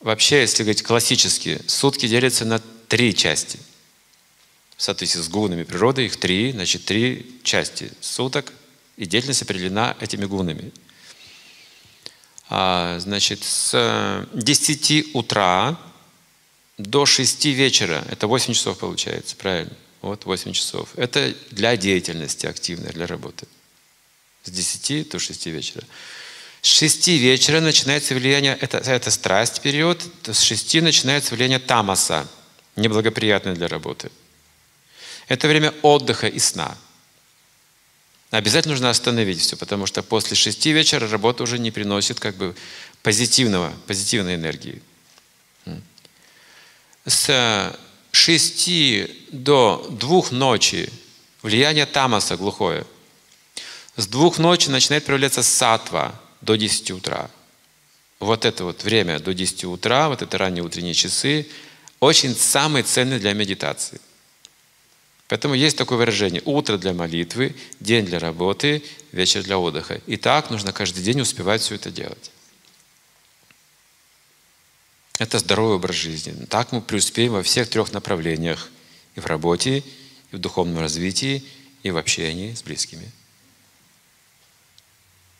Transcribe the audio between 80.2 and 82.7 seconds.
и в духовном развитии, и в общении с